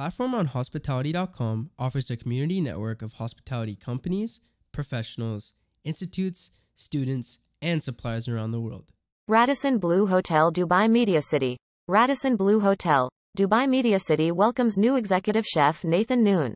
[0.00, 4.40] Platform on Hospitality.com offers a community network of hospitality companies,
[4.72, 5.52] professionals,
[5.84, 8.92] institutes, students, and suppliers around the world.
[9.28, 11.58] Radisson Blu Hotel Dubai Media City.
[11.86, 16.54] Radisson Blu Hotel, Dubai Media City welcomes new executive chef Nathan Noon.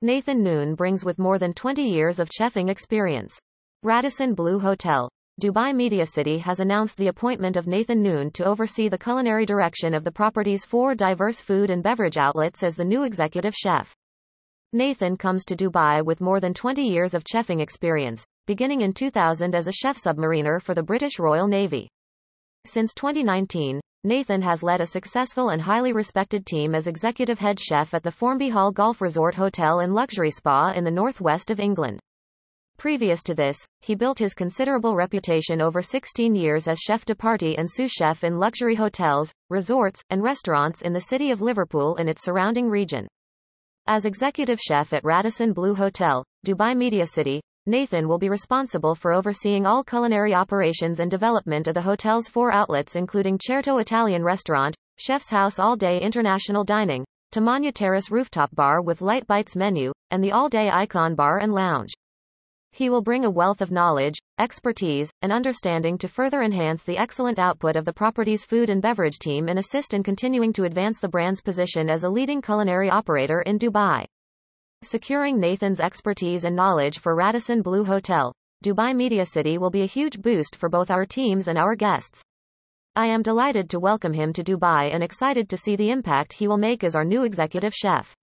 [0.00, 3.38] Nathan Noon brings with more than 20 years of chefing experience.
[3.82, 5.10] Radisson Blu Hotel,
[5.42, 9.92] Dubai Media City has announced the appointment of Nathan Noon to oversee the culinary direction
[9.92, 13.92] of the property's four diverse food and beverage outlets as the new executive chef.
[14.72, 19.52] Nathan comes to Dubai with more than 20 years of chefing experience, beginning in 2000
[19.52, 21.88] as a chef submariner for the British Royal Navy.
[22.64, 27.94] Since 2019, Nathan has led a successful and highly respected team as executive head chef
[27.94, 31.98] at the Formby Hall Golf Resort Hotel and Luxury Spa in the northwest of England.
[32.82, 37.56] Previous to this, he built his considerable reputation over 16 years as chef de partie
[37.56, 42.08] and sous chef in luxury hotels, resorts, and restaurants in the city of Liverpool and
[42.08, 43.06] its surrounding region.
[43.86, 49.12] As executive chef at Radisson Blu Hotel, Dubai Media City, Nathan will be responsible for
[49.12, 54.74] overseeing all culinary operations and development of the hotel's four outlets including Certo Italian Restaurant,
[54.98, 60.32] Chef's House All-Day International Dining, Tamanya Terrace Rooftop Bar with Light Bites menu, and the
[60.32, 61.92] All-Day Icon Bar and Lounge.
[62.74, 67.38] He will bring a wealth of knowledge, expertise, and understanding to further enhance the excellent
[67.38, 71.08] output of the property's food and beverage team and assist in continuing to advance the
[71.08, 74.06] brand's position as a leading culinary operator in Dubai.
[74.82, 78.32] Securing Nathan's expertise and knowledge for Radisson Blu Hotel,
[78.64, 82.22] Dubai Media City will be a huge boost for both our teams and our guests.
[82.96, 86.48] I am delighted to welcome him to Dubai and excited to see the impact he
[86.48, 88.16] will make as our new executive chef.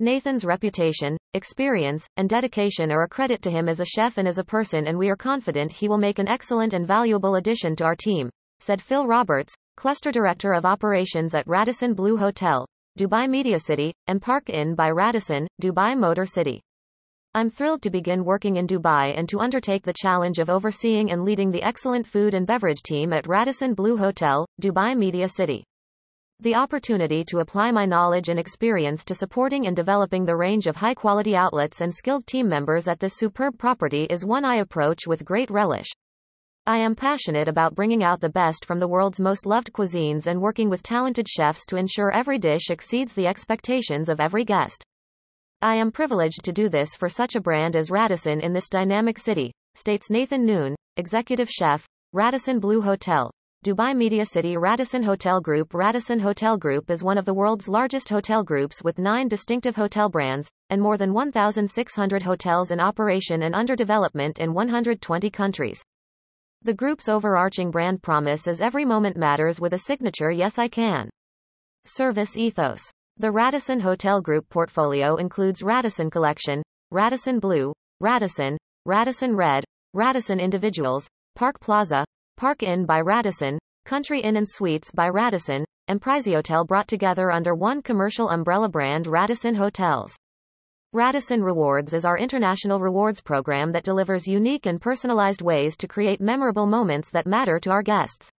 [0.00, 4.38] Nathan's reputation, experience, and dedication are a credit to him as a chef and as
[4.38, 7.84] a person and we are confident he will make an excellent and valuable addition to
[7.84, 12.64] our team, said Phil Roberts, Cluster Director of Operations at Radisson Blu Hotel,
[12.96, 16.60] Dubai Media City, and Park Inn by Radisson, Dubai Motor City.
[17.34, 21.24] I'm thrilled to begin working in Dubai and to undertake the challenge of overseeing and
[21.24, 25.64] leading the excellent food and beverage team at Radisson Blu Hotel, Dubai Media City.
[26.40, 30.76] The opportunity to apply my knowledge and experience to supporting and developing the range of
[30.76, 35.08] high quality outlets and skilled team members at this superb property is one I approach
[35.08, 35.88] with great relish.
[36.64, 40.40] I am passionate about bringing out the best from the world's most loved cuisines and
[40.40, 44.84] working with talented chefs to ensure every dish exceeds the expectations of every guest.
[45.60, 49.18] I am privileged to do this for such a brand as Radisson in this dynamic
[49.18, 53.28] city, states Nathan Noon, executive chef, Radisson Blu Hotel.
[53.64, 58.08] Dubai Media City Radisson Hotel Group Radisson Hotel Group is one of the world's largest
[58.08, 63.56] hotel groups with nine distinctive hotel brands, and more than 1,600 hotels in operation and
[63.56, 65.82] under development in 120 countries.
[66.62, 71.10] The group's overarching brand promise is every moment matters with a signature yes I can.
[71.84, 72.88] Service ethos.
[73.16, 79.64] The Radisson Hotel Group portfolio includes Radisson Collection, Radisson Blu, Radisson, Radisson Red,
[79.94, 82.04] Radisson Individuals, Park Plaza,
[82.38, 87.52] Park Inn by Radisson, Country Inn and Suites by Radisson, and prizeotel brought together under
[87.52, 90.14] one commercial umbrella brand Radisson Hotels.
[90.92, 96.20] Radisson Rewards is our international rewards program that delivers unique and personalized ways to create
[96.20, 98.30] memorable moments that matter to our guests.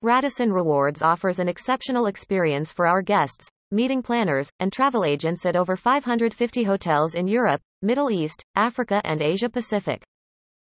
[0.00, 5.56] Radisson Rewards offers an exceptional experience for our guests, meeting planners, and travel agents at
[5.56, 10.02] over 550 hotels in Europe, Middle East, Africa, and Asia Pacific.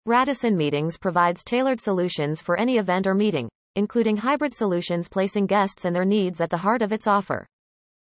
[0.04, 5.84] Radisson Meetings provides tailored solutions for any event or meeting, including hybrid solutions placing guests
[5.84, 7.46] and their needs at the heart of its offer.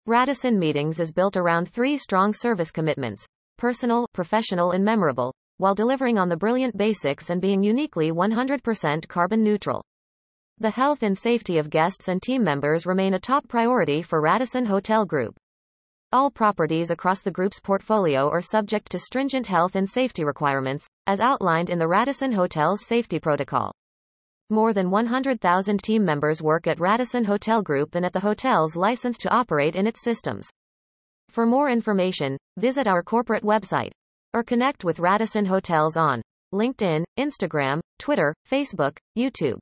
[0.05, 3.25] Radisson Meetings is built around three strong service commitments
[3.57, 9.43] personal, professional, and memorable, while delivering on the brilliant basics and being uniquely 100% carbon
[9.43, 9.83] neutral.
[10.59, 14.67] The health and safety of guests and team members remain a top priority for Radisson
[14.67, 15.39] Hotel Group.
[16.11, 21.19] All properties across the group's portfolio are subject to stringent health and safety requirements, as
[21.19, 23.71] outlined in the Radisson Hotel's safety protocol.
[24.49, 29.21] More than 100,000 team members work at Radisson Hotel Group and at the hotels licensed
[29.21, 30.49] to operate in its systems.
[31.29, 33.91] For more information, visit our corporate website
[34.33, 39.59] or connect with Radisson Hotels on LinkedIn, Instagram, Twitter, Facebook, YouTube.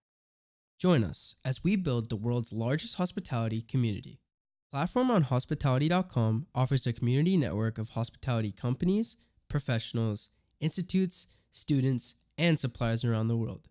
[0.79, 4.21] Join us as we build the world's largest hospitality community.
[4.69, 9.15] Platform on Hospitality.com offers a community network of hospitality companies,
[9.47, 10.29] professionals,
[10.59, 13.69] institutes, students, and suppliers around the world.